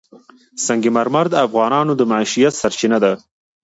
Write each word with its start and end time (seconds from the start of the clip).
سنگ 0.65 0.83
مرمر 0.95 1.25
د 1.31 1.35
افغانانو 1.45 1.93
د 1.95 2.01
معیشت 2.11 2.53
سرچینه 2.61 2.97
ده. 3.03 3.13